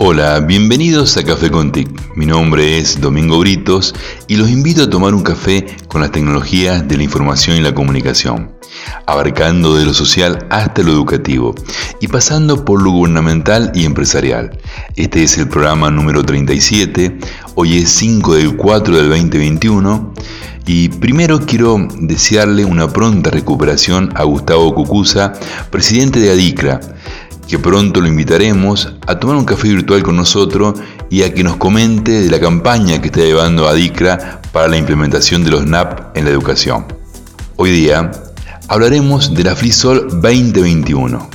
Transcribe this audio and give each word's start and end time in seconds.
Hola, 0.00 0.38
bienvenidos 0.38 1.16
a 1.16 1.24
Café 1.24 1.50
con 1.50 1.72
TIC. 1.72 2.14
Mi 2.14 2.24
nombre 2.24 2.78
es 2.78 3.00
Domingo 3.00 3.40
Britos 3.40 3.96
y 4.28 4.36
los 4.36 4.48
invito 4.48 4.84
a 4.84 4.88
tomar 4.88 5.12
un 5.12 5.24
café 5.24 5.66
con 5.88 6.00
las 6.00 6.12
tecnologías 6.12 6.86
de 6.86 6.96
la 6.96 7.02
información 7.02 7.56
y 7.56 7.62
la 7.62 7.74
comunicación, 7.74 8.52
abarcando 9.06 9.74
de 9.74 9.84
lo 9.84 9.92
social 9.92 10.46
hasta 10.50 10.84
lo 10.84 10.92
educativo 10.92 11.52
y 12.00 12.06
pasando 12.06 12.64
por 12.64 12.80
lo 12.80 12.92
gubernamental 12.92 13.72
y 13.74 13.86
empresarial. 13.86 14.56
Este 14.94 15.24
es 15.24 15.36
el 15.36 15.48
programa 15.48 15.90
número 15.90 16.22
37, 16.22 17.18
hoy 17.56 17.78
es 17.78 17.90
5 17.90 18.36
del 18.36 18.54
4 18.54 18.96
del 18.98 19.08
2021 19.08 20.14
y 20.64 20.90
primero 20.90 21.40
quiero 21.40 21.76
desearle 21.98 22.64
una 22.64 22.88
pronta 22.92 23.30
recuperación 23.30 24.12
a 24.14 24.22
Gustavo 24.22 24.74
Cucuza, 24.76 25.32
presidente 25.70 26.20
de 26.20 26.30
ADICRA, 26.30 26.78
que 27.48 27.58
pronto 27.58 28.02
lo 28.02 28.08
invitaremos 28.08 28.92
a 29.06 29.18
tomar 29.18 29.36
un 29.36 29.46
café 29.46 29.68
virtual 29.68 30.02
con 30.02 30.16
nosotros 30.16 30.78
y 31.08 31.22
a 31.22 31.32
que 31.32 31.42
nos 31.42 31.56
comente 31.56 32.20
de 32.20 32.30
la 32.30 32.38
campaña 32.38 33.00
que 33.00 33.06
está 33.06 33.20
llevando 33.20 33.66
ADICRA 33.66 34.42
para 34.52 34.68
la 34.68 34.76
implementación 34.76 35.44
de 35.44 35.50
los 35.50 35.64
NAP 35.64 36.14
en 36.14 36.26
la 36.26 36.30
educación. 36.30 36.84
Hoy 37.56 37.70
día 37.70 38.12
hablaremos 38.68 39.32
de 39.32 39.44
la 39.44 39.56
FreeSol 39.56 40.20
2021. 40.20 41.30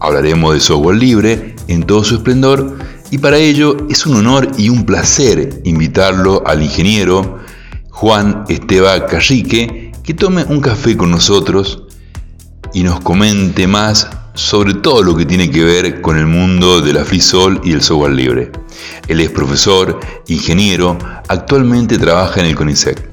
Hablaremos 0.00 0.54
de 0.54 0.60
software 0.60 0.96
libre 0.96 1.54
en 1.68 1.82
todo 1.82 2.02
su 2.02 2.14
esplendor 2.14 2.78
y 3.10 3.18
para 3.18 3.36
ello 3.36 3.76
es 3.90 4.06
un 4.06 4.16
honor 4.16 4.50
y 4.56 4.70
un 4.70 4.86
placer 4.86 5.60
invitarlo 5.64 6.42
al 6.46 6.62
ingeniero 6.62 7.40
Juan 7.90 8.44
Esteba 8.48 9.04
Carrique 9.04 9.92
que 10.02 10.14
tome 10.14 10.44
un 10.44 10.62
café 10.62 10.96
con 10.96 11.10
nosotros 11.10 11.82
y 12.72 12.84
nos 12.84 13.00
comente 13.00 13.66
más 13.66 14.08
sobre 14.34 14.74
todo 14.74 15.02
lo 15.02 15.16
que 15.16 15.26
tiene 15.26 15.50
que 15.50 15.62
ver 15.62 16.00
con 16.00 16.18
el 16.18 16.26
mundo 16.26 16.80
de 16.80 16.92
la 16.92 17.04
FreeSol 17.04 17.60
y 17.64 17.72
el 17.72 17.82
software 17.82 18.12
libre. 18.12 18.52
Él 19.08 19.20
es 19.20 19.30
profesor, 19.30 20.00
ingeniero, 20.28 20.98
actualmente 21.28 21.98
trabaja 21.98 22.40
en 22.40 22.46
el 22.46 22.54
CONICET. 22.54 23.10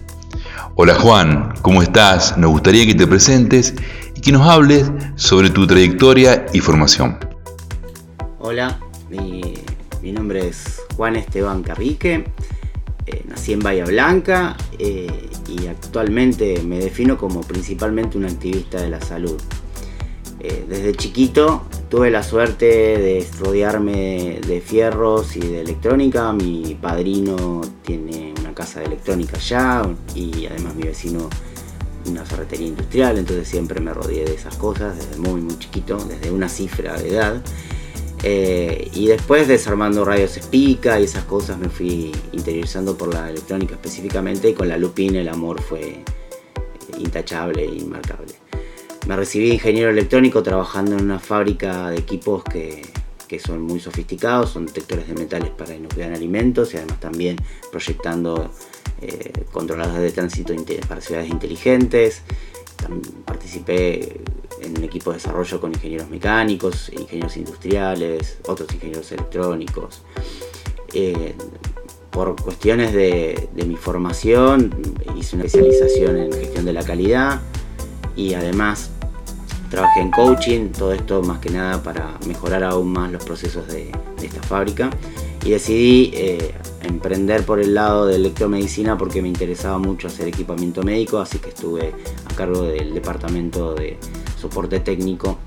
Hola 0.76 0.96
Juan, 0.96 1.54
¿cómo 1.62 1.82
estás? 1.82 2.38
Nos 2.38 2.52
gustaría 2.52 2.86
que 2.86 2.96
te 2.96 3.06
presentes 3.06 3.74
y 4.16 4.22
que 4.22 4.32
nos 4.32 4.48
hables 4.48 4.90
sobre 5.16 5.50
tu 5.50 5.68
trayectoria 5.68 6.46
y 6.54 6.62
formación. 6.62 7.18
Hola, 8.40 8.80
mi, 9.10 9.56
nombre 10.14 10.48
es 10.48 10.82
Juan 10.96 11.18
Esteban 11.18 11.64
Carrique, 11.64 12.26
eh, 13.06 13.24
nací 13.28 13.52
en 13.52 13.60
Bahía 13.60 13.84
Blanca 13.84 14.56
eh, 14.78 15.30
y 15.50 15.68
actualmente 15.68 16.62
me 16.64 16.80
defino 16.80 17.18
como 17.18 17.42
principalmente 17.42 18.18
un 18.18 18.26
activista 18.26 18.82
de 18.82 18.90
la 18.90 19.02
salud. 19.02 19.38
Eh, 20.40 20.66
desde 20.70 20.94
chiquito 20.94 21.64
tuve 21.90 22.10
la 22.12 22.24
suerte 22.24 22.66
de 22.66 23.28
rodearme 23.40 24.40
de 24.46 24.62
fierros 24.62 25.36
y 25.36 25.42
de 25.42 25.62
electrónica. 25.62 26.32
Mi 26.32 26.78
padrino 26.80 27.62
tiene 27.84 28.34
una 28.40 28.54
casa 28.54 28.80
de 28.80 28.88
electrónica 28.88 29.38
allá 29.38 29.84
y 30.16 30.46
además 30.46 30.76
mi 30.76 30.84
vecino 30.84 31.30
una 32.06 32.24
ferretería 32.26 32.68
industrial, 32.68 33.18
entonces 33.18 33.48
siempre 33.48 33.80
me 33.82 33.94
rodeé 33.94 34.26
de 34.26 34.34
esas 34.34 34.56
cosas 34.56 34.98
desde 34.98 35.18
muy 35.18 35.42
muy 35.42 35.60
chiquito, 35.60 35.98
desde 35.98 36.32
una 36.32 36.50
cifra 36.50 36.98
de 36.98 37.10
edad. 37.10 37.42
Eh, 38.24 38.90
y 38.94 39.08
después 39.08 39.48
desarmando 39.48 40.04
radios 40.04 40.32
Spica 40.32 41.00
y 41.00 41.06
esas 41.06 41.24
cosas 41.24 41.58
me 41.58 41.70
fui 41.70 42.12
interiorizando 42.34 42.98
por 42.98 43.14
la 43.14 43.30
electrónica 43.30 43.76
específicamente 43.76 44.50
y 44.50 44.54
con 44.54 44.68
la 44.68 44.78
Lupina 44.78 45.22
el 45.22 45.30
amor 45.30 45.62
fue 45.62 46.04
intachable 46.98 47.64
e 47.64 47.76
inmarcable. 47.76 48.49
Me 49.10 49.16
recibí 49.16 49.48
de 49.48 49.56
ingeniero 49.56 49.90
electrónico 49.90 50.44
trabajando 50.44 50.92
en 50.92 51.02
una 51.02 51.18
fábrica 51.18 51.90
de 51.90 51.98
equipos 51.98 52.44
que, 52.44 52.84
son 53.44 53.64
muy 53.64 53.80
sofisticados, 53.80 54.52
son 54.52 54.68
detectores 54.68 55.08
de 55.08 55.16
metales 55.16 55.50
para 55.50 55.74
inocular 55.74 56.14
alimentos 56.14 56.76
y 56.76 56.78
además 56.78 57.00
también 57.00 57.36
proyectando 57.72 58.52
eh, 59.02 59.34
controladores 59.52 60.04
de 60.04 60.12
tránsito 60.12 60.54
para 60.88 61.02
ciudades 61.02 61.28
inteligentes. 61.28 62.22
participé 63.26 64.22
en 64.62 64.78
un 64.78 64.84
equipo 64.84 65.10
de 65.10 65.18
desarrollo 65.18 65.60
con 65.60 65.72
ingenieros 65.72 66.08
mecánicos, 66.12 66.92
ingenieros 66.96 67.36
industriales, 67.36 68.38
otros 68.48 68.72
ingenieros 68.76 69.12
electrónicos. 69.12 70.04
Eh, 70.94 71.34
por 72.12 72.40
cuestiones 72.40 72.94
de, 72.94 73.50
de 73.56 73.66
mi 73.66 73.76
formación 73.76 74.72
hice 75.18 75.36
una 75.36 75.46
especialización 75.46 76.16
en 76.16 76.32
gestión 76.32 76.64
de 76.64 76.74
la 76.74 76.84
calidad 76.84 77.42
y 78.16 78.36
además 78.36 78.92
trabajé 79.70 80.02
en 80.02 80.12
coaching, 80.12 80.70
todo 80.70 80.94
esto 80.94 81.22
más 81.22 81.40
que 81.40 81.50
nada 81.50 81.82
para 81.82 82.18
mejorar 82.28 82.64
aún 82.64 82.92
más 82.92 83.12
los 83.12 83.24
procesos 83.24 83.68
de, 83.68 83.92
esta 84.22 84.42
fábrica 84.42 84.90
y 85.46 85.52
decidí 85.52 86.12
eh, 86.14 86.54
emprender 86.82 87.46
por 87.46 87.60
el 87.60 87.74
lado 87.74 88.06
de 88.06 88.16
electromedicina 88.16 88.98
porque 88.98 89.22
me 89.22 89.30
interesaba 89.30 89.78
mucho 89.78 90.08
hacer 90.08 90.28
equipamiento 90.28 90.84
médico, 90.84 91.20
así 91.20 91.40
que 91.40 91.50
estuve 91.50 91.94
a 92.30 92.36
cargo 92.36 92.64
del 92.64 92.94
departamento 92.94 93.74
de 93.76 93.98
soporte 94.38 94.80
técnico, 94.82 95.38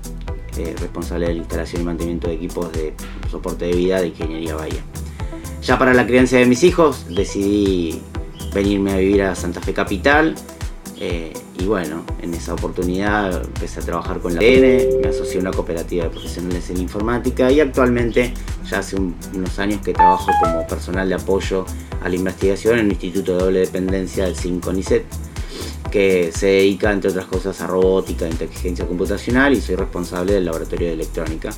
eh, 0.57 0.75
responsable 0.79 1.27
de 1.27 1.33
la 1.33 1.39
instalación 1.39 1.81
y 1.81 1.85
mantenimiento 1.85 2.27
de 2.27 2.33
equipos 2.33 2.71
de 2.71 2.93
soporte 3.29 3.65
de 3.65 3.73
vida 3.73 4.01
de 4.01 4.07
Ingeniería 4.07 4.55
Bahía. 4.55 4.83
Ya 5.61 5.79
para 5.79 5.93
la 5.93 6.05
crianza 6.05 6.37
de 6.37 6.45
mis 6.45 6.63
hijos 6.63 7.05
decidí 7.09 8.01
venirme 8.53 8.93
a 8.93 8.97
vivir 8.97 9.23
a 9.23 9.35
Santa 9.35 9.61
Fe 9.61 9.73
Capital. 9.73 10.35
Eh, 10.99 11.33
y 11.63 11.65
bueno, 11.65 12.03
en 12.21 12.33
esa 12.33 12.53
oportunidad 12.53 13.41
empecé 13.45 13.79
a 13.79 13.83
trabajar 13.83 14.19
con 14.19 14.33
la 14.33 14.41
ADN, 14.41 15.01
me 15.01 15.07
asocié 15.07 15.37
a 15.37 15.41
una 15.41 15.51
cooperativa 15.51 16.03
de 16.03 16.09
profesionales 16.09 16.69
en 16.69 16.77
informática 16.77 17.49
y 17.49 17.61
actualmente 17.61 18.33
ya 18.69 18.79
hace 18.79 18.97
unos 18.97 19.59
años 19.59 19.79
que 19.81 19.93
trabajo 19.93 20.29
como 20.41 20.67
personal 20.67 21.07
de 21.07 21.15
apoyo 21.15 21.65
a 22.03 22.09
la 22.09 22.15
investigación 22.15 22.79
en 22.79 22.85
un 22.87 22.91
instituto 22.91 23.37
de 23.37 23.43
doble 23.45 23.59
dependencia 23.61 24.25
del 24.25 24.35
CINCONICET 24.35 25.05
que 25.89 26.33
se 26.35 26.47
dedica 26.47 26.91
entre 26.91 27.11
otras 27.11 27.27
cosas 27.27 27.61
a 27.61 27.67
robótica, 27.67 28.27
inteligencia 28.27 28.85
computacional 28.85 29.53
y 29.53 29.61
soy 29.61 29.75
responsable 29.75 30.33
del 30.33 30.43
laboratorio 30.43 30.87
de 30.87 30.93
electrónica. 30.95 31.51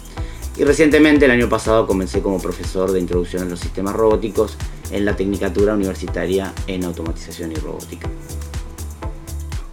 Y 0.56 0.66
recientemente, 0.66 1.26
el 1.26 1.32
año 1.32 1.50
pasado, 1.50 1.88
comencé 1.88 2.22
como 2.22 2.40
profesor 2.40 2.92
de 2.92 3.00
introducción 3.00 3.44
a 3.44 3.46
los 3.46 3.60
sistemas 3.60 3.96
robóticos 3.96 4.56
en 4.92 5.04
la 5.04 5.16
Tecnicatura 5.16 5.74
Universitaria 5.74 6.54
en 6.68 6.84
Automatización 6.84 7.54
y 7.54 7.56
Robótica. 7.56 8.08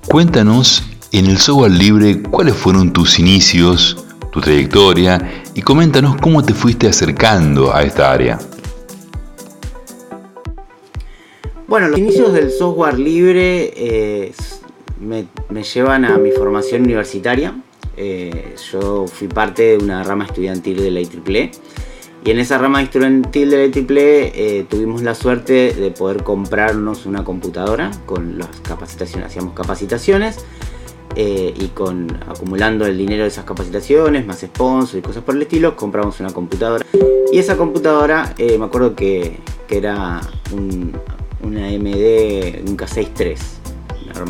Cuéntanos 0.09 0.83
en 1.13 1.27
el 1.27 1.39
software 1.39 1.71
libre 1.71 2.21
cuáles 2.23 2.55
fueron 2.55 2.93
tus 2.93 3.19
inicios, 3.19 4.05
tu 4.31 4.41
trayectoria 4.41 5.45
y 5.55 5.63
coméntanos 5.63 6.17
cómo 6.21 6.45
te 6.45 6.53
fuiste 6.55 6.89
acercando 6.89 7.75
a 7.75 7.83
esta 7.83 8.13
área. 8.13 8.39
Bueno, 11.69 11.89
los 11.89 11.99
inicios 11.99 12.33
del 12.33 12.51
software 12.51 12.99
libre 12.99 13.73
eh, 13.77 14.33
me, 15.01 15.63
llevan 15.63 16.05
a 16.05 16.19
mi 16.19 16.33
formación 16.33 16.83
universitaria. 16.83 17.55
Eh, 17.97 18.57
yo 18.73 19.07
fui 19.07 19.29
parte 19.29 19.63
de 19.63 19.79
una 19.79 20.03
rama 20.03 20.27
estudiantil 20.27 20.79
de 20.79 20.91
la 20.91 21.01
IEEE 21.01 21.51
y 22.25 22.31
en 22.31 22.39
esa 22.39 22.59
rama 22.59 22.83
estudiantil 22.83 23.51
de 23.51 23.57
la 23.57 23.65
eh, 23.75 24.65
tuvimos 24.69 25.03
la 25.03 25.15
suerte 25.15 25.75
de 25.75 25.91
poder 25.91 26.23
comprarnos 26.23 27.05
una 27.05 27.25
computadora 27.25 27.91
con 28.07 28.39
las 28.39 28.61
capacitaciones, 28.61 29.27
hacíamos 29.27 29.55
capacitaciones 29.55 30.39
eh, 31.17 31.53
y 31.59 31.69
con 31.69 32.17
acumulando 32.29 32.87
el 32.87 32.97
dinero 32.97 33.23
de 33.23 33.29
esas 33.29 33.45
capacitaciones, 33.45 34.25
más 34.25 34.41
sponsors 34.41 34.95
y 34.95 35.03
cosas 35.03 35.25
por 35.25 35.35
el 35.35 35.43
estilo, 35.43 35.75
compramos 35.75 36.21
una 36.21 36.31
computadora. 36.33 36.87
Y 37.33 37.39
esa 37.39 37.57
computadora, 37.57 38.35
eh, 38.39 38.57
me 38.57 38.67
acuerdo 38.67 38.95
que, 38.95 39.41
era 39.69 40.21
una 40.53 41.61
MD, 41.71 42.61
un 42.69 42.77
K63, 42.77 43.39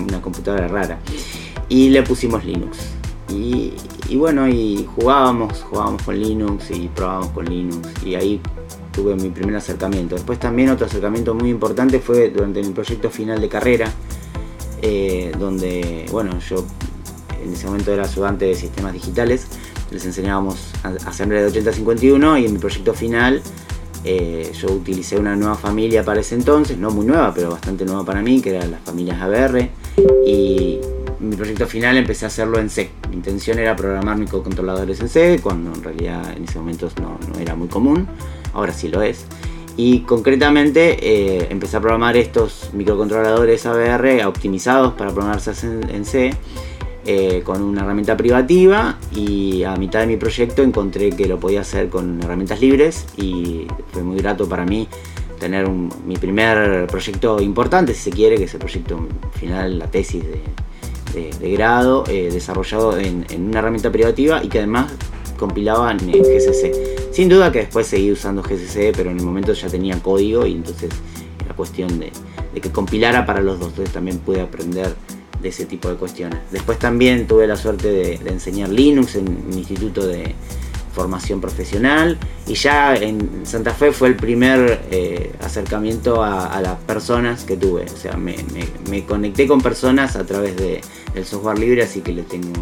una 0.09 0.23
computadora 0.23 0.69
rara. 0.69 1.01
Y 1.69 1.89
le 1.91 2.05
pusimos 2.05 2.45
Linux. 2.45 3.02
Y, 3.33 4.17
bueno, 4.17 4.49
y 4.49 4.87
jugábamos, 4.95 5.63
jugábamos 5.69 6.03
con 6.03 6.19
Linux 6.19 6.71
y 6.71 6.89
probábamos 6.89 7.29
con 7.29 7.47
Linux. 7.47 7.89
Y 8.05 8.15
ahí 8.15 8.41
tuve 8.93 9.15
mi 9.15 9.31
primer 9.31 9.57
acercamiento. 9.57 10.15
Después 10.15 10.39
también 10.39 10.71
otro 10.71 10.87
acercamiento 10.87 11.35
muy 11.35 11.51
importante 11.51 11.99
fue 12.01 12.31
durante 12.31 12.63
mi 12.63 12.71
proyecto 12.71 13.11
final 13.11 13.41
de 13.41 13.49
carrera, 13.49 13.91
eh, 14.83 15.33
donde, 15.39 16.07
bueno, 16.11 16.39
yo 16.41 16.65
en 17.43 17.53
ese 17.53 17.67
momento 17.67 17.93
era 17.93 18.05
ayudante 18.05 18.45
de 18.45 18.55
sistemas 18.55 18.93
digitales, 18.93 19.47
les 19.91 20.05
enseñábamos 20.05 20.73
asamblea 21.07 21.43
de 21.43 21.49
8051 21.49 22.39
y 22.39 22.47
en 22.47 22.53
mi 22.53 22.59
proyecto 22.59 22.95
final 22.95 23.43
eh, 24.05 24.51
yo 24.61 24.69
utilicé 24.73 25.17
una 25.17 25.37
nueva 25.37 25.55
familia 25.55 26.05
para 26.05 26.21
ese 26.21 26.35
entonces, 26.35 26.77
no 26.77 26.91
muy 26.91 27.07
nueva, 27.07 27.33
pero 27.35 27.51
bastante 27.51 27.85
nueva 27.85 28.05
para 28.05 28.21
mí, 28.23 28.41
que 28.41 28.57
eran 28.57 28.73
las 28.73 28.81
familias 28.81 29.21
ABR. 29.21 29.71
Y 30.27 30.81
mi 31.23 31.37
proyecto 31.37 31.67
final 31.67 31.97
empecé 31.97 32.25
a 32.25 32.29
hacerlo 32.29 32.59
en 32.59 32.69
C. 32.69 32.91
Mi 33.09 33.17
intención 33.17 33.59
era 33.59 33.77
programar 33.77 34.19
microcontroladores 34.19 35.01
en 35.01 35.09
C, 35.09 35.41
cuando 35.43 35.73
en 35.73 35.83
realidad 35.83 36.37
en 36.37 36.45
ese 36.45 36.59
momento 36.59 36.91
no, 37.01 37.19
era 37.41 37.55
muy 37.55 37.69
común, 37.69 38.09
ahora 38.53 38.73
sí 38.73 38.89
lo 38.89 39.03
es. 39.03 39.25
Y 39.77 40.01
concretamente 40.01 40.99
eh, 41.01 41.47
empecé 41.51 41.79
a 41.79 41.81
programar 41.81 42.17
estos 42.17 42.71
microcontroladores 42.75 43.65
ABR 43.65 44.27
optimizados 44.27 44.93
para 44.95 45.13
programarse 45.13 45.53
en, 45.89 46.05
C 46.05 46.35
eh, 47.07 47.43
con 47.43 47.63
una 47.63 47.83
herramienta 47.83 48.17
privativa 48.17 48.99
y 49.15 49.63
a 49.63 49.77
mitad 49.77 50.01
de 50.01 50.09
mi 50.09 50.19
proyecto 50.19 50.63
encontré 50.63 51.11
que 51.11 51.27
lo 51.27 51.41
podía 51.41 51.63
hacer 51.63 51.89
con 51.89 52.23
herramientas 52.23 52.61
libres 52.61 53.07
y 53.17 53.67
fue 53.93 54.03
muy 54.03 54.19
grato 54.19 54.47
para 54.47 54.67
mí 54.67 54.89
tener 55.41 55.67
mi 55.69 56.17
primer 56.17 56.87
proyecto 56.87 57.41
importante, 57.41 57.95
si 57.95 58.03
se 58.03 58.11
quiere, 58.11 58.37
que 58.37 58.45
es 58.45 58.53
el 58.53 58.61
proyecto 58.61 59.09
final, 59.41 59.79
la 59.79 59.91
tesis 59.91 60.23
de, 60.23 60.41
grado, 61.41 62.05
eh, 62.09 62.31
desarrollado 62.33 62.99
en, 62.99 63.27
una 63.39 63.59
herramienta 63.59 63.91
privativa 63.91 64.43
y 64.43 64.49
que 64.49 64.59
además 64.59 64.93
compilaba 65.39 65.91
en 65.93 65.99
GCC. 65.99 67.13
Sin 67.13 67.29
duda 67.29 67.53
que 67.53 67.61
después 67.61 67.87
seguí 67.87 68.11
usando 68.13 68.43
GCC, 68.43 68.93
pero 68.97 69.11
en 69.11 69.19
el 69.19 69.25
momento 69.25 69.53
ya 69.53 69.69
tenía 69.69 69.99
código 70.01 70.47
y 70.47 70.53
entonces 70.53 70.91
era 71.45 71.55
cuestión 71.55 71.99
de, 71.99 72.13
que 72.61 72.71
compilara 72.71 73.27
para 73.27 73.41
los 73.41 73.59
dos. 73.59 73.69
Entonces 73.71 73.93
también 73.93 74.19
pude 74.19 74.41
aprender 74.41 74.95
de 75.41 75.49
ese 75.49 75.67
tipo 75.67 75.89
de 75.89 75.97
cuestiones. 75.97 76.39
Después 76.51 76.79
también 76.79 77.27
tuve 77.27 77.47
la 77.47 77.57
suerte 77.57 77.89
de, 77.89 78.15
enseñar 78.27 78.69
Linux 78.69 79.17
en 79.17 79.49
mi 79.49 79.59
instituto 79.59 80.07
de 80.07 80.35
formación 80.93 81.41
profesional 81.41 82.19
y 82.47 82.55
ya 82.55 82.95
en 82.95 83.45
Santa 83.45 83.73
Fe 83.73 83.93
fue 83.93 84.09
el 84.09 84.17
primer 84.17 84.83
eh, 84.91 85.33
acercamiento 85.43 86.23
a, 86.23 86.61
las 86.61 86.79
personas 86.81 87.45
que 87.45 87.57
tuve. 87.57 87.85
O 87.85 87.97
sea, 87.97 88.17
me, 88.17 88.37
conecté 89.07 89.47
con 89.47 89.61
personas 89.61 90.17
a 90.17 90.25
través 90.25 90.57
de, 90.57 90.81
del 91.15 91.25
software 91.25 91.59
libre, 91.59 91.83
así 91.83 92.01
que 92.01 92.13
le 92.13 92.23
tengo 92.23 92.53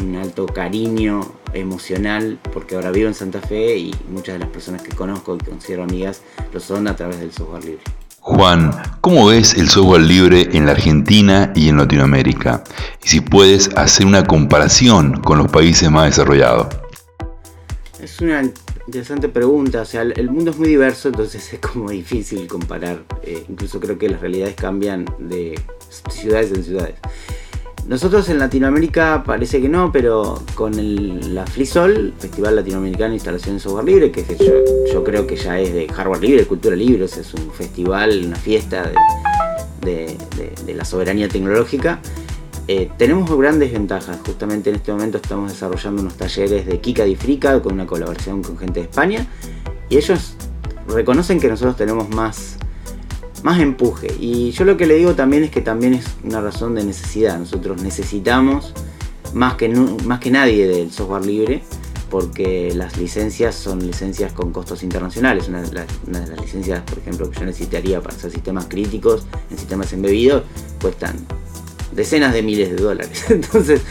un 0.00 0.16
alto 0.16 0.46
cariño 0.46 1.20
emocional 1.54 2.38
porque 2.52 2.74
ahora 2.74 2.90
vivo 2.90 3.08
en 3.08 3.14
Santa 3.14 3.40
Fe 3.40 3.76
y 3.76 3.94
muchas 4.10 4.34
de 4.34 4.40
las 4.40 4.48
personas 4.48 4.82
que 4.82 4.94
conozco 4.94 5.36
y 5.36 5.38
considero 5.38 5.84
amigas 5.84 6.22
lo 6.52 6.60
son 6.60 6.86
a 6.88 6.96
través 6.96 7.20
del 7.20 7.32
software 7.32 7.64
libre. 7.64 7.82
Juan, 8.20 8.72
¿cómo 9.00 9.26
ves 9.28 9.54
el 9.54 9.70
software 9.70 10.02
libre 10.02 10.48
en 10.52 10.66
la 10.66 10.72
Argentina 10.72 11.50
y 11.54 11.70
en 11.70 11.78
Latinoamérica? 11.78 12.62
Y 13.02 13.08
si 13.08 13.20
puedes 13.20 13.74
hacer 13.76 14.04
una 14.04 14.24
comparación 14.24 15.14
con 15.22 15.38
los 15.38 15.50
países 15.50 15.90
más 15.90 16.10
desarrollados. 16.10 16.66
Es 18.08 18.22
una 18.22 18.42
interesante 18.86 19.28
pregunta, 19.28 19.82
o 19.82 19.84
sea, 19.84 20.00
el 20.02 20.30
mundo 20.30 20.50
es 20.50 20.58
muy 20.58 20.68
diverso, 20.68 21.08
entonces 21.08 21.52
es 21.52 21.60
como 21.60 21.90
difícil 21.90 22.48
comparar, 22.48 23.04
eh, 23.22 23.44
incluso 23.48 23.78
creo 23.80 23.98
que 23.98 24.08
las 24.08 24.20
realidades 24.20 24.54
cambian 24.54 25.04
de 25.18 25.60
ciudades 26.10 26.50
en 26.52 26.64
ciudades. 26.64 26.94
Nosotros 27.86 28.28
en 28.30 28.38
Latinoamérica 28.38 29.22
parece 29.24 29.60
que 29.60 29.68
no, 29.68 29.92
pero 29.92 30.42
con 30.54 30.78
el, 30.78 31.34
la 31.34 31.46
FLISOL, 31.46 32.14
Festival 32.18 32.56
Latinoamericano 32.56 33.10
de 33.10 33.16
Instalación 33.16 33.56
de 33.56 33.60
Software 33.60 33.84
Libre, 33.84 34.10
que 34.10 34.24
yo, 34.92 35.04
creo 35.04 35.26
que 35.26 35.36
ya 35.36 35.60
es 35.60 35.72
de 35.72 35.86
hardware 35.88 36.22
libre, 36.22 36.44
cultura 36.46 36.74
libre, 36.74 37.04
es 37.04 37.34
un 37.34 37.50
festival, 37.52 38.24
una 38.24 38.36
fiesta 38.36 38.90
de, 39.82 40.16
la 40.74 40.84
soberanía 40.84 41.28
tecnológica, 41.28 42.00
eh, 42.68 42.90
tenemos 42.98 43.30
grandes 43.36 43.72
ventajas. 43.72 44.18
Justamente 44.24 44.68
en 44.68 44.76
este 44.76 44.92
momento 44.92 45.16
estamos 45.16 45.50
desarrollando 45.50 46.02
unos 46.02 46.14
talleres 46.18 46.66
de 46.66 46.80
Kika 46.80 47.06
y 47.06 47.16
Frica 47.16 47.60
con 47.62 47.72
una 47.72 47.86
colaboración 47.86 48.42
con 48.42 48.58
gente 48.58 48.80
de 48.80 48.86
España 48.86 49.26
y 49.88 49.96
ellos 49.96 50.34
reconocen 50.86 51.40
que 51.40 51.48
nosotros 51.48 51.76
tenemos 51.76 52.10
más 52.10 52.58
más 53.42 53.60
empuje. 53.60 54.08
Y 54.20 54.50
yo 54.50 54.64
lo 54.64 54.76
que 54.76 54.86
le 54.86 54.96
digo 54.96 55.14
también 55.14 55.44
es 55.44 55.50
que 55.50 55.60
también 55.60 55.94
es 55.94 56.04
una 56.24 56.40
razón 56.40 56.74
de 56.74 56.84
necesidad. 56.84 57.38
Nosotros 57.38 57.82
necesitamos 57.82 58.74
más 59.32 59.54
que, 59.54 59.68
más 59.68 60.20
que 60.20 60.30
nadie 60.30 60.66
del 60.66 60.90
software 60.92 61.24
libre 61.24 61.62
porque 62.10 62.72
las 62.74 62.96
licencias 62.96 63.54
son 63.54 63.86
licencias 63.86 64.32
con 64.32 64.52
costos 64.52 64.82
internacionales. 64.82 65.48
Una 65.48 65.62
de, 65.62 65.72
las, 65.72 66.40
licencias, 66.40 66.82
por 66.82 66.98
ejemplo, 66.98 67.30
que 67.30 67.38
yo 67.38 67.46
necesitaría 67.46 68.00
para 68.02 68.14
hacer 68.14 68.30
sistemas 68.30 68.66
críticos 68.66 69.26
en 69.50 69.58
sistemas 69.58 69.92
embebidos 69.92 70.42
cuestan 70.80 71.16
decenas 71.92 72.32
de 72.32 72.42
miles 72.42 72.70
de 72.70 72.76
dólares. 72.76 73.24
Entonces, 73.30 73.82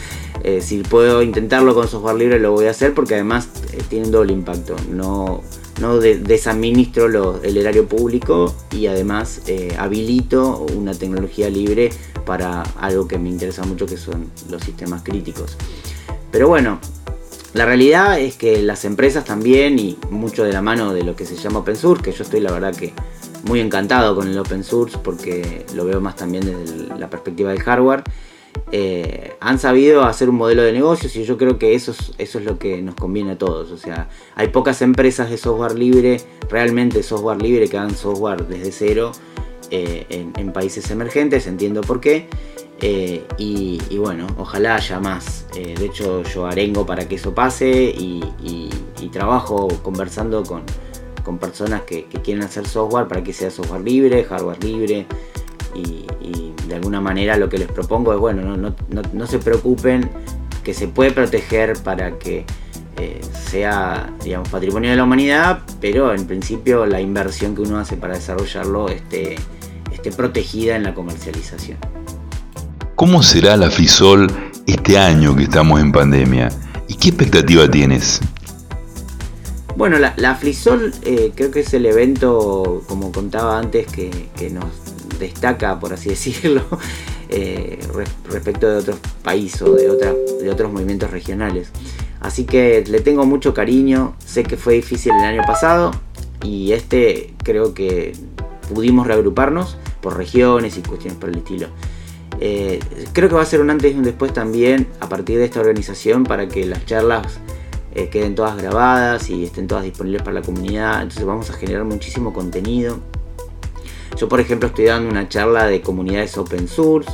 eh, 0.44 0.60
si 0.60 0.78
puedo 0.82 1.22
intentarlo 1.22 1.74
con 1.74 1.88
software 1.88 2.16
libre, 2.16 2.38
lo 2.38 2.52
voy 2.52 2.66
a 2.66 2.70
hacer 2.70 2.94
porque 2.94 3.14
además 3.14 3.48
eh, 3.72 3.82
tiene 3.88 4.06
un 4.06 4.12
doble 4.12 4.32
impacto. 4.32 4.76
No 4.90 5.42
no 5.80 5.98
desadministro 5.98 7.42
el 7.42 7.56
erario 7.56 7.86
público 7.86 8.54
y 8.72 8.86
además 8.86 9.42
eh, 9.46 9.74
habilito 9.78 10.66
una 10.76 10.92
tecnología 10.94 11.48
libre 11.48 11.90
para 12.26 12.62
algo 12.80 13.06
que 13.06 13.18
me 13.18 13.28
interesa 13.28 13.64
mucho 13.64 13.86
que 13.86 13.96
son 13.96 14.30
los 14.50 14.62
sistemas 14.62 15.02
críticos. 15.02 15.56
Pero 16.30 16.48
bueno, 16.48 16.80
la 17.54 17.64
realidad 17.64 18.20
es 18.20 18.36
que 18.36 18.60
las 18.62 18.84
empresas 18.84 19.24
también 19.24 19.78
y 19.78 19.96
mucho 20.10 20.44
de 20.44 20.52
la 20.52 20.62
mano 20.62 20.92
de 20.92 21.02
lo 21.02 21.16
que 21.16 21.24
se 21.24 21.36
llama 21.36 21.60
open 21.60 21.76
source, 21.76 22.02
que 22.02 22.12
yo 22.12 22.24
estoy 22.24 22.40
la 22.40 22.52
verdad 22.52 22.74
que 22.74 22.92
muy 23.44 23.60
encantado 23.60 24.14
con 24.14 24.28
el 24.28 24.38
open 24.38 24.64
source 24.64 24.98
porque 25.02 25.64
lo 25.74 25.84
veo 25.84 26.00
más 26.00 26.16
también 26.16 26.44
desde 26.44 26.98
la 26.98 27.08
perspectiva 27.08 27.50
del 27.50 27.60
hardware, 27.60 28.04
eh, 28.70 29.32
han 29.40 29.58
sabido 29.58 30.04
hacer 30.04 30.28
un 30.28 30.36
modelo 30.36 30.62
de 30.62 30.72
negocios 30.72 31.16
y 31.16 31.24
yo 31.24 31.38
creo 31.38 31.58
que 31.58 31.74
eso 31.74 31.92
es, 31.92 32.12
eso 32.18 32.38
es 32.38 32.44
lo 32.44 32.58
que 32.58 32.82
nos 32.82 32.94
conviene 32.94 33.32
a 33.32 33.38
todos. 33.38 33.70
O 33.70 33.78
sea, 33.78 34.08
hay 34.34 34.48
pocas 34.48 34.82
empresas 34.82 35.30
de 35.30 35.38
software 35.38 35.78
libre, 35.78 36.20
realmente 36.50 37.02
software 37.02 37.40
libre, 37.40 37.68
que 37.68 37.78
hagan 37.78 37.94
software 37.94 38.46
desde 38.46 38.72
cero 38.72 39.12
eh, 39.70 40.06
en, 40.10 40.52
países 40.52 40.90
emergentes, 40.90 41.46
entiendo 41.46 41.80
por 41.80 42.00
qué. 42.00 42.28
Eh, 42.80 43.24
y, 43.38 43.80
bueno, 43.96 44.26
ojalá 44.38 44.76
haya 44.76 45.00
más. 45.00 45.46
de 45.52 45.84
hecho, 45.84 46.22
yo 46.22 46.46
arengo 46.46 46.86
para 46.86 47.08
que 47.08 47.16
eso 47.16 47.34
pase 47.34 47.68
y, 47.72 48.20
trabajo 49.10 49.68
conversando 49.82 50.42
con, 50.44 50.62
personas 51.36 51.82
que, 51.82 52.06
quieren 52.24 52.42
hacer 52.42 52.66
software 52.66 53.06
para 53.06 53.22
que 53.22 53.34
sea 53.34 53.50
software 53.50 53.82
libre, 53.82 54.24
hardware 54.24 54.64
libre 54.64 55.06
y, 55.74 56.06
de 56.66 56.74
alguna 56.74 57.00
manera 57.00 57.36
lo 57.36 57.48
que 57.48 57.56
les 57.56 57.68
propongo 57.68 58.12
es, 58.12 58.18
bueno, 58.18 58.56
no, 58.56 59.26
se 59.26 59.38
preocupen, 59.38 60.10
que 60.62 60.74
se 60.74 60.86
puede 60.86 61.12
proteger 61.12 61.78
para 61.82 62.18
que 62.18 62.44
eh, 62.98 63.20
sea, 63.32 64.12
digamos, 64.22 64.48
patrimonio 64.50 64.90
de 64.90 64.96
la 64.96 65.04
humanidad, 65.04 65.60
pero 65.80 66.14
en 66.14 66.26
principio 66.26 66.84
la 66.84 67.00
inversión 67.00 67.54
que 67.54 67.62
uno 67.62 67.78
hace 67.78 67.96
para 67.96 68.14
desarrollarlo 68.14 68.88
esté, 68.88 69.36
esté 69.92 70.12
protegida 70.12 70.76
en 70.76 70.82
la 70.82 70.94
comercialización. 70.94 71.78
¿Cómo 72.94 73.22
será 73.22 73.56
la 73.56 73.70
FISOL 73.70 74.30
este 74.66 74.98
año 74.98 75.34
que 75.36 75.44
estamos 75.44 75.80
en 75.80 75.92
pandemia? 75.92 76.50
¿Y 76.88 76.94
qué 76.94 77.08
expectativa 77.08 77.70
tienes? 77.70 78.20
Bueno, 79.78 80.00
la, 80.00 80.12
la 80.16 80.34
FLISOL 80.34 80.92
eh, 81.02 81.30
creo 81.36 81.52
que 81.52 81.60
es 81.60 81.72
el 81.72 81.86
evento, 81.86 82.82
como 82.88 83.12
contaba 83.12 83.60
antes, 83.60 83.86
que, 83.86 84.10
nos 84.50 84.64
destaca, 85.20 85.78
por 85.78 85.92
así 85.92 86.08
decirlo, 86.08 86.64
eh, 87.28 87.78
respecto 88.28 88.68
de 88.68 88.78
otros 88.78 88.98
países 89.22 89.62
o 89.62 89.74
de, 89.74 89.86
de 90.42 90.50
otros 90.50 90.72
movimientos 90.72 91.12
regionales. 91.12 91.70
Así 92.18 92.44
que 92.44 92.82
le 92.88 92.98
tengo 92.98 93.24
mucho 93.24 93.54
cariño, 93.54 94.16
sé 94.18 94.42
que 94.42 94.56
fue 94.56 94.74
difícil 94.74 95.12
el 95.16 95.24
año 95.24 95.42
pasado 95.46 95.92
y 96.42 96.72
este 96.72 97.34
creo 97.44 97.72
que 97.72 98.14
pudimos 98.74 99.06
reagruparnos 99.06 99.76
por 100.00 100.16
regiones 100.16 100.76
y 100.76 100.80
cuestiones 100.80 101.20
por 101.20 101.28
el 101.28 101.36
estilo. 101.36 101.68
Eh, 102.40 102.80
creo 103.12 103.28
que 103.28 103.36
va 103.36 103.42
a 103.42 103.46
ser 103.46 103.60
un 103.60 103.70
antes 103.70 103.94
y 103.94 103.96
un 103.96 104.02
después 104.02 104.32
también 104.32 104.88
a 104.98 105.08
partir 105.08 105.38
de 105.38 105.44
esta 105.44 105.60
organización 105.60 106.24
para 106.24 106.48
que 106.48 106.66
las 106.66 106.84
charlas 106.84 107.38
eh, 107.98 108.08
queden 108.08 108.34
todas 108.34 108.56
grabadas 108.56 109.28
y 109.30 109.44
estén 109.44 109.66
todas 109.66 109.84
disponibles 109.84 110.22
para 110.22 110.34
la 110.34 110.42
comunidad. 110.42 111.02
Entonces 111.02 111.24
vamos 111.24 111.50
a 111.50 111.52
generar 111.54 111.84
muchísimo 111.84 112.32
contenido. 112.32 112.98
Yo, 114.16 114.28
por 114.28 114.40
ejemplo, 114.40 114.68
estoy 114.68 114.86
dando 114.86 115.10
una 115.10 115.28
charla 115.28 115.66
de 115.66 115.80
comunidades 115.80 116.36
open 116.38 116.68
source, 116.68 117.10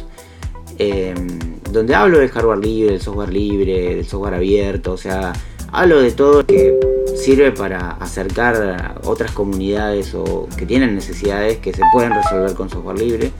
em, 0.79 1.39
donde 1.71 1.95
hablo 1.95 2.19
del 2.19 2.31
hardware 2.31 2.59
libre, 2.59 2.93
del 2.93 3.01
software 3.01 3.33
libre, 3.33 3.97
del 3.97 4.07
software 4.07 4.35
abierto, 4.35 4.93
o 4.93 4.97
sea, 4.97 5.33
hablo 5.73 6.01
de 6.01 6.13
todo 6.13 6.45
que 6.47 6.79
sirve 7.17 7.53
para 7.53 7.93
acercar 7.93 9.01
otras 9.05 9.33
comunidades 9.33 10.15
o 10.15 10.49
que 10.57 10.67
tienen 10.67 10.95
necesidades 10.95 11.59
que 11.59 11.73
se 11.73 11.83
pueden 11.93 12.13
resolver 12.13 12.55
con 12.55 12.71
software 12.71 12.99
libre. 12.99 13.33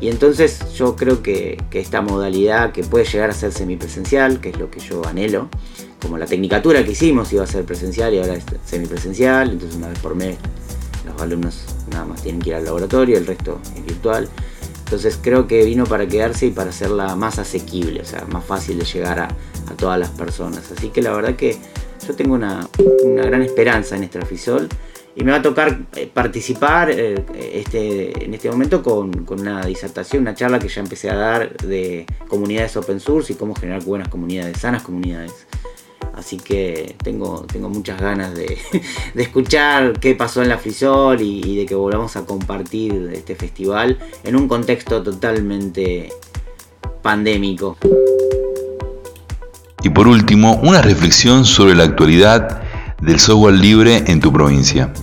Y 0.00 0.08
entonces 0.08 0.74
yo 0.74 0.94
creo 0.94 1.22
que, 1.22 1.58
esta 1.72 2.00
modalidad 2.00 2.72
que 2.72 2.82
puede 2.82 3.04
llegar 3.04 3.30
a 3.30 3.32
ser 3.32 3.52
semipresencial, 3.52 4.40
que 4.40 4.50
es 4.50 4.58
lo 4.58 4.70
que 4.70 4.80
yo 4.80 5.04
anhelo, 5.06 5.48
como 6.00 6.18
la 6.18 6.26
tecnicatura 6.26 6.84
que 6.84 6.92
hicimos 6.92 7.32
iba 7.32 7.44
a 7.44 7.46
ser 7.46 7.64
presencial 7.64 8.14
y 8.14 8.18
ahora 8.18 8.34
es 8.34 8.44
semipresencial, 8.64 9.50
entonces 9.50 9.76
una 9.76 9.88
vez 9.88 9.98
por 9.98 10.14
mes 10.14 10.36
los 11.06 11.20
alumnos 11.22 11.64
nada 11.90 12.04
más 12.04 12.22
tienen 12.22 12.40
que 12.42 12.50
ir 12.50 12.56
al 12.56 12.64
laboratorio, 12.64 13.16
el 13.16 13.26
resto 13.26 13.60
es 13.74 13.84
virtual. 13.84 14.28
Entonces 14.84 15.18
creo 15.20 15.48
que 15.48 15.64
vino 15.64 15.84
para 15.84 16.06
quedarse 16.06 16.46
y 16.46 16.50
para 16.50 16.70
hacerla 16.70 17.16
más 17.16 17.40
asequible, 17.40 18.02
o 18.02 18.04
sea, 18.04 18.24
más 18.30 18.44
fácil 18.44 18.78
de 18.78 18.84
llegar 18.84 19.18
a, 19.18 19.28
todas 19.76 19.98
las 19.98 20.10
personas. 20.10 20.70
Así 20.70 20.90
que 20.90 21.02
la 21.02 21.10
verdad 21.10 21.34
que 21.34 21.56
yo 22.06 22.14
tengo 22.14 22.34
una, 22.34 22.68
gran 23.04 23.42
esperanza 23.42 23.96
en 23.96 24.04
este 24.04 24.20
Afisol 24.20 24.68
y 25.16 25.24
me 25.24 25.32
va 25.32 25.38
a 25.38 25.42
tocar 25.42 25.80
eh, 25.96 26.08
participar 26.12 26.88
eh, 26.90 27.24
este, 27.52 28.24
en 28.24 28.32
este 28.32 28.48
momento 28.48 28.80
con, 28.80 29.24
con, 29.24 29.40
una 29.40 29.66
disertación, 29.66 30.22
una 30.22 30.36
charla 30.36 30.60
que 30.60 30.68
ya 30.68 30.82
empecé 30.82 31.10
a 31.10 31.16
dar 31.16 31.56
de 31.56 32.06
comunidades 32.28 32.76
open 32.76 33.00
source 33.00 33.32
y 33.32 33.36
cómo 33.36 33.56
generar 33.56 33.82
buenas 33.82 34.08
comunidades, 34.08 34.58
sanas 34.58 34.84
comunidades. 34.84 35.46
Así 36.16 36.38
que 36.38 36.96
tengo, 37.04 37.44
tengo 37.52 37.68
muchas 37.68 38.00
ganas 38.00 38.34
de, 38.34 38.56
escuchar 39.14 40.00
qué 40.00 40.14
pasó 40.14 40.42
en 40.42 40.48
la 40.48 40.56
Frisol 40.56 41.20
y, 41.20 41.56
de 41.56 41.66
que 41.66 41.74
volvamos 41.74 42.16
a 42.16 42.24
compartir 42.24 43.10
este 43.12 43.34
festival 43.34 43.98
en 44.24 44.34
un 44.34 44.48
contexto 44.48 45.02
totalmente 45.02 46.10
pandémico. 47.02 47.76
Y 49.82 49.90
por 49.90 50.08
último, 50.08 50.58
una 50.62 50.80
reflexión 50.80 51.44
sobre 51.44 51.74
la 51.74 51.84
actualidad 51.84 52.62
del 53.02 53.20
software 53.20 53.54
libre 53.54 54.02
en 54.06 54.20
tu 54.20 54.32
provincia. 54.32 54.94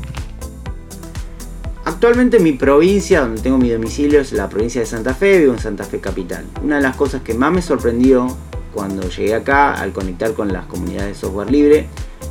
Actualmente 1.85 2.39
mi 2.39 2.53
provincia, 2.53 3.21
donde 3.21 3.39
tengo 3.39 3.59
mi 3.59 3.69
domicilio, 3.69 4.19
es 4.19 4.31
la 4.33 4.49
provincia 4.49 4.81
de 4.81 4.87
Santa 4.87 5.13
Fe, 5.13 5.37
vivo 5.37 5.53
en 5.53 5.59
Santa 5.59 5.83
Fe 5.83 5.99
Capital. 5.99 6.43
Una 6.63 6.77
de 6.77 6.81
las 6.81 6.95
cosas 6.95 7.21
que 7.21 7.35
más 7.35 7.51
me 7.51 7.61
sorprendió 7.61 8.35
cuando 8.73 9.07
llegué 9.09 9.35
acá 9.35 9.73
al 9.73 9.93
conectar 9.93 10.33
con 10.33 10.51
las 10.51 10.65
comunidades 10.65 11.09
de 11.09 11.15
software 11.15 11.51
libre, 11.51 11.87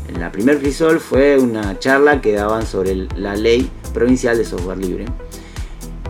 en 0.08 0.20
la 0.20 0.32
primer 0.32 0.58
FreeSol 0.58 1.00
fue 1.00 1.38
una 1.38 1.78
charla 1.78 2.20
que 2.20 2.32
daban 2.32 2.66
sobre 2.66 3.06
la 3.16 3.34
ley 3.36 3.70
provincial 3.94 4.36
de 4.36 4.44
software 4.44 4.78
libre 4.78 5.06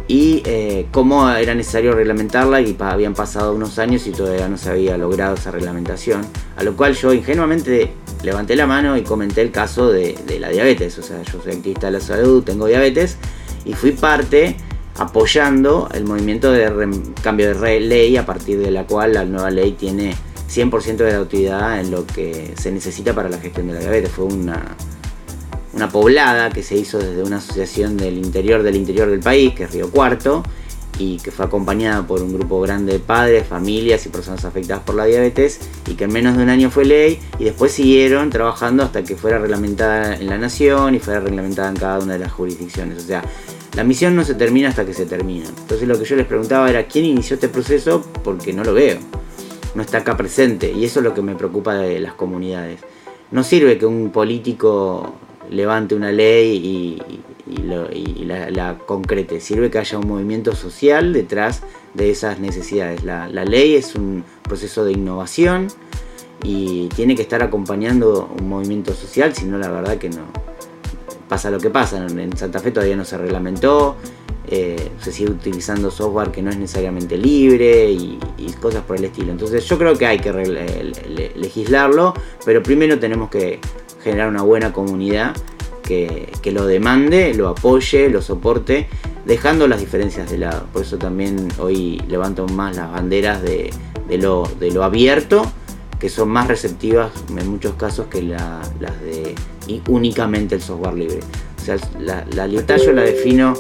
y 0.08 0.42
eh, 0.44 0.88
cómo 0.90 1.30
era 1.30 1.54
necesario 1.54 1.92
reglamentarla 1.92 2.60
y 2.60 2.76
habían 2.80 3.14
pasado 3.14 3.54
unos 3.54 3.78
años 3.78 4.06
y 4.06 4.10
todavía 4.10 4.48
no 4.48 4.58
se 4.58 4.70
había 4.70 4.98
logrado 4.98 5.34
esa 5.34 5.50
reglamentación, 5.50 6.22
a 6.56 6.62
lo 6.64 6.76
cual 6.76 6.94
yo 6.94 7.12
ingenuamente 7.12 7.92
levanté 8.22 8.56
la 8.56 8.66
mano 8.66 8.96
y 8.96 9.02
comenté 9.02 9.42
el 9.42 9.50
caso 9.50 9.90
de, 9.90 10.18
la 10.38 10.48
diabetes, 10.48 10.98
o 10.98 11.02
sea, 11.02 11.22
yo 11.22 11.40
soy 11.42 11.52
activista 11.52 11.86
de 11.86 11.92
la 11.92 12.00
salud, 12.00 12.42
tengo 12.42 12.66
diabetes 12.66 13.16
y 13.64 13.74
fui 13.74 13.92
parte 13.92 14.56
apoyando 14.98 15.88
el 15.94 16.04
movimiento 16.04 16.52
de 16.52 16.70
cambio 17.22 17.54
de 17.54 17.80
ley 17.80 18.16
a 18.16 18.26
partir 18.26 18.58
de 18.58 18.70
la 18.70 18.86
cual 18.86 19.14
la 19.14 19.24
nueva 19.24 19.50
ley 19.50 19.72
tiene 19.72 20.14
100% 20.52 20.96
de 20.96 21.14
autoridad 21.14 21.80
en 21.80 21.90
lo 21.90 22.06
que 22.06 22.54
se 22.58 22.70
necesita 22.70 23.14
para 23.14 23.28
la 23.28 23.38
gestión 23.38 23.68
de 23.68 23.74
la 23.74 23.80
diabetes. 23.80 24.10
Fue 24.10 24.26
una, 24.26 24.76
una 25.72 25.88
poblada 25.88 26.50
que 26.50 26.62
se 26.62 26.76
hizo 26.76 26.98
desde 26.98 27.22
una 27.22 27.38
asociación 27.38 27.96
del 27.96 28.18
interior 28.18 28.62
del 28.62 28.76
interior 28.76 29.08
del 29.10 29.20
país, 29.20 29.54
que 29.54 29.64
es 29.64 29.72
Río 29.72 29.90
Cuarto, 29.90 30.42
y 30.98 31.16
que 31.18 31.30
fue 31.30 31.46
acompañada 31.46 32.06
por 32.06 32.22
un 32.22 32.34
grupo 32.34 32.60
grande 32.60 32.92
de 32.92 32.98
padres, 32.98 33.46
familias 33.46 34.04
y 34.04 34.10
personas 34.10 34.44
afectadas 34.44 34.82
por 34.84 34.94
la 34.94 35.06
diabetes, 35.06 35.60
y 35.88 35.94
que 35.94 36.04
en 36.04 36.12
menos 36.12 36.36
de 36.36 36.42
un 36.42 36.50
año 36.50 36.70
fue 36.70 36.84
ley, 36.84 37.18
y 37.38 37.44
después 37.44 37.72
siguieron 37.72 38.28
trabajando 38.28 38.82
hasta 38.82 39.02
que 39.02 39.16
fuera 39.16 39.38
reglamentada 39.38 40.16
en 40.16 40.26
la 40.26 40.36
nación 40.36 40.94
y 40.94 40.98
fuera 40.98 41.20
reglamentada 41.20 41.70
en 41.70 41.76
cada 41.76 41.98
una 41.98 42.12
de 42.12 42.18
las 42.18 42.32
jurisdicciones. 42.32 43.02
O 43.02 43.06
sea, 43.06 43.22
la 43.74 43.84
misión 43.84 44.14
no 44.14 44.24
se 44.24 44.34
termina 44.34 44.68
hasta 44.68 44.84
que 44.84 44.92
se 44.92 45.06
termina. 45.06 45.46
Entonces 45.48 45.88
lo 45.88 45.98
que 45.98 46.04
yo 46.04 46.16
les 46.16 46.26
preguntaba 46.26 46.68
era, 46.68 46.86
¿quién 46.86 47.06
inició 47.06 47.34
este 47.34 47.48
proceso? 47.48 48.04
Porque 48.22 48.52
no 48.52 48.64
lo 48.64 48.74
veo. 48.74 48.98
No 49.74 49.82
está 49.82 49.98
acá 49.98 50.16
presente, 50.16 50.70
y 50.70 50.84
eso 50.84 51.00
es 51.00 51.04
lo 51.04 51.14
que 51.14 51.22
me 51.22 51.34
preocupa 51.34 51.74
de 51.74 51.98
las 51.98 52.12
comunidades. 52.12 52.80
No 53.30 53.42
sirve 53.42 53.78
que 53.78 53.86
un 53.86 54.10
político 54.10 55.14
levante 55.50 55.94
una 55.94 56.12
ley 56.12 56.98
y, 57.46 57.62
la, 57.64 58.78
concrete. 58.86 59.40
Sirve 59.40 59.70
que 59.70 59.78
haya 59.78 59.98
un 59.98 60.06
movimiento 60.06 60.54
social 60.54 61.12
detrás 61.12 61.62
de 61.94 62.10
esas 62.10 62.38
necesidades. 62.38 63.04
La, 63.04 63.28
ley 63.28 63.74
es 63.74 63.94
un 63.94 64.24
proceso 64.42 64.84
de 64.84 64.92
innovación 64.92 65.68
y 66.42 66.88
tiene 66.88 67.14
que 67.14 67.22
estar 67.22 67.42
acompañando 67.42 68.30
un 68.38 68.48
movimiento 68.48 68.92
social, 68.92 69.34
si 69.34 69.46
no 69.46 69.56
la 69.56 69.68
verdad 69.68 69.96
que 69.96 70.10
no. 70.10 70.24
Pasa 71.32 71.50
lo 71.50 71.58
que 71.58 71.70
pasa, 71.70 72.06
en 72.06 72.36
Santa 72.36 72.58
Fe 72.58 72.72
todavía 72.72 72.94
no 72.94 73.06
se 73.06 73.16
reglamentó, 73.16 73.96
eh, 74.46 74.90
se 75.00 75.10
sigue 75.12 75.30
utilizando 75.30 75.90
software 75.90 76.30
que 76.30 76.42
no 76.42 76.50
es 76.50 76.58
necesariamente 76.58 77.16
libre 77.16 77.90
y, 77.90 78.18
cosas 78.60 78.82
por 78.82 78.98
el 78.98 79.04
estilo. 79.04 79.32
Entonces 79.32 79.64
yo 79.64 79.78
creo 79.78 79.96
que 79.96 80.04
hay 80.04 80.18
que 80.18 80.30
legislarlo, 81.34 82.12
pero 82.44 82.62
primero 82.62 82.98
tenemos 82.98 83.30
que 83.30 83.60
generar 84.04 84.28
una 84.28 84.42
buena 84.42 84.74
comunidad 84.74 85.34
que, 85.82 86.30
lo 86.52 86.66
demande, 86.66 87.32
lo 87.32 87.48
apoye, 87.48 88.10
lo 88.10 88.20
soporte, 88.20 88.88
dejando 89.24 89.66
las 89.68 89.80
diferencias 89.80 90.30
de 90.30 90.36
lado. 90.36 90.66
Por 90.70 90.82
eso 90.82 90.98
también 90.98 91.48
hoy 91.58 91.98
levanto 92.08 92.46
más 92.46 92.76
las 92.76 92.92
banderas 92.92 93.40
de, 93.40 93.70
lo, 94.18 94.46
de 94.60 94.70
lo 94.70 94.84
abierto, 94.84 95.50
que 95.98 96.10
son 96.10 96.28
más 96.28 96.46
receptivas 96.46 97.10
en 97.30 97.48
muchos 97.48 97.72
casos 97.76 98.08
que 98.08 98.20
las 98.20 98.70
de 99.00 99.34
únicamente 99.88 100.56
el 100.56 100.62
software 100.62 100.94
libre. 100.94 101.20
O 101.60 101.64
sea, 101.64 101.76
la, 101.98 102.24
la 102.32 102.46
libertad 102.46 102.76
yo 102.84 102.92
la 102.92 103.02
defino 103.02 103.54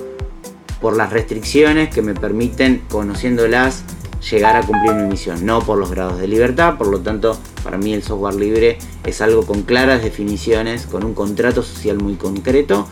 por 0.80 0.96
las 0.96 1.10
restricciones 1.10 1.94
que 1.94 2.02
me 2.02 2.14
permiten, 2.14 2.82
conociéndolas, 2.90 3.84
llegar 4.30 4.56
a 4.56 4.62
cumplir 4.62 4.94
mi 4.94 5.04
misión, 5.04 5.44
no 5.44 5.60
por 5.60 5.78
los 5.78 5.90
grados 5.90 6.18
de 6.18 6.28
libertad, 6.28 6.76
por 6.76 6.88
lo 6.88 7.00
tanto 7.00 7.38
para 7.64 7.78
mí 7.78 7.92
el 7.92 8.02
software 8.02 8.34
libre 8.34 8.78
es 9.04 9.20
algo 9.20 9.44
con 9.46 9.62
claras 9.62 10.02
definiciones, 10.02 10.86
con 10.86 11.04
un 11.04 11.14
contrato 11.14 11.62
social 11.62 11.98
muy 11.98 12.14
concreto 12.14 12.88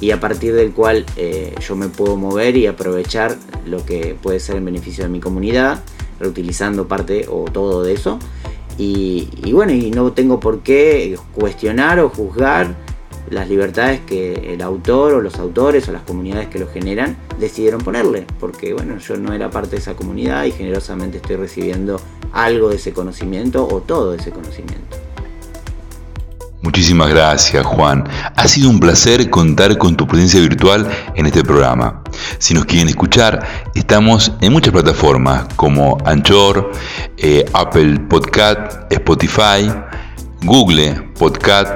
y 0.00 0.10
a 0.10 0.20
partir 0.20 0.54
del 0.54 0.72
cual 0.72 1.06
eh, 1.16 1.54
yo 1.66 1.76
me 1.76 1.88
puedo 1.88 2.16
mover 2.16 2.56
y 2.56 2.66
aprovechar 2.66 3.36
lo 3.66 3.84
que 3.84 4.16
puede 4.20 4.40
ser 4.40 4.56
en 4.56 4.64
beneficio 4.64 5.04
de 5.04 5.10
mi 5.10 5.20
comunidad, 5.20 5.82
reutilizando 6.20 6.88
parte 6.88 7.26
o 7.30 7.44
todo 7.44 7.82
de 7.82 7.94
eso. 7.94 8.18
Y, 8.76 9.52
bueno, 9.52 9.72
y 9.72 9.90
no 9.90 10.12
tengo 10.12 10.40
por 10.40 10.60
qué 10.60 11.16
cuestionar 11.32 12.00
o 12.00 12.08
juzgar 12.08 12.74
las 13.30 13.48
libertades 13.48 14.00
que 14.00 14.52
el 14.52 14.60
autor 14.60 15.14
o 15.14 15.20
los 15.20 15.36
autores 15.38 15.88
o 15.88 15.92
las 15.92 16.02
comunidades 16.02 16.48
que 16.48 16.58
lo 16.58 16.68
generan 16.68 17.16
decidieron 17.38 17.80
ponerle, 17.80 18.26
porque 18.38 18.74
bueno, 18.74 18.98
yo 18.98 19.16
no 19.16 19.32
era 19.32 19.50
parte 19.50 19.70
de 19.70 19.76
esa 19.78 19.94
comunidad 19.94 20.44
y 20.44 20.52
generosamente 20.52 21.16
estoy 21.16 21.36
recibiendo 21.36 22.00
algo 22.32 22.68
de 22.68 22.76
ese 22.76 22.92
conocimiento 22.92 23.66
o 23.66 23.80
todo 23.80 24.14
ese 24.14 24.30
conocimiento. 24.30 24.98
Muchísimas 26.60 27.08
gracias 27.10 27.64
Juan. 27.64 28.04
Ha 28.36 28.48
sido 28.48 28.70
un 28.70 28.80
placer 28.80 29.30
contar 29.30 29.78
con 29.78 29.96
tu 29.96 30.06
presencia 30.06 30.40
virtual 30.40 30.88
en 31.14 31.26
este 31.26 31.42
programa. 31.42 32.03
Si 32.38 32.54
nos 32.54 32.64
quieren 32.64 32.88
escuchar, 32.88 33.70
estamos 33.74 34.32
en 34.40 34.52
muchas 34.52 34.72
plataformas 34.72 35.46
como 35.56 35.98
Anchor, 36.04 36.72
eh, 37.16 37.44
Apple 37.52 38.00
Podcast, 38.08 38.90
Spotify, 38.90 39.70
Google 40.42 41.08
Podcast, 41.18 41.72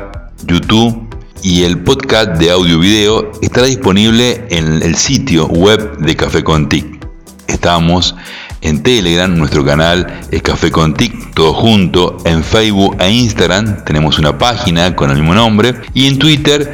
YouTube 0.46 1.08
y 1.42 1.62
el 1.62 1.78
podcast 1.78 2.32
de 2.38 2.50
audio 2.50 2.78
video 2.78 3.30
estará 3.42 3.66
disponible 3.66 4.46
en 4.50 4.82
el 4.82 4.96
sitio 4.96 5.46
web 5.46 5.98
de 5.98 6.16
Café 6.16 6.42
Contic. 6.42 6.98
Estamos 7.46 8.14
en 8.60 8.82
Telegram, 8.82 9.34
nuestro 9.36 9.64
canal 9.64 10.20
es 10.30 10.42
Café 10.42 10.70
Contic, 10.70 11.34
todo 11.34 11.54
junto. 11.54 12.16
En 12.24 12.42
Facebook 12.42 12.96
e 13.00 13.10
Instagram 13.10 13.84
tenemos 13.84 14.18
una 14.18 14.36
página 14.36 14.94
con 14.96 15.10
el 15.10 15.16
mismo 15.16 15.34
nombre. 15.34 15.74
Y 15.94 16.06
en 16.06 16.18
Twitter, 16.18 16.70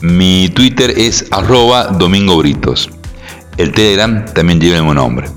mi 0.00 0.48
Twitter 0.50 0.92
es 0.96 1.26
arroba 1.30 1.84
Domingo 1.84 2.36
Britos. 2.36 2.90
El 3.56 3.72
Telegram 3.72 4.24
también 4.24 4.60
lleva 4.60 4.76
el 4.76 4.82
mismo 4.82 4.94
nombre. 4.94 5.28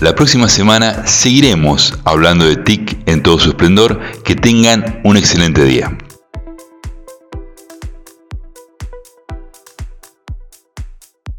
La 0.00 0.14
próxima 0.14 0.48
semana 0.48 1.06
seguiremos 1.06 1.98
hablando 2.04 2.44
de 2.44 2.56
TIC 2.56 2.98
en 3.06 3.22
todo 3.22 3.38
su 3.38 3.48
esplendor. 3.50 4.00
Que 4.24 4.36
tengan 4.36 5.00
un 5.02 5.16
excelente 5.16 5.64
día. 5.64 5.96